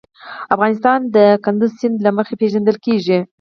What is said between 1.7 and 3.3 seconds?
سیند له مخې پېژندل کېږي.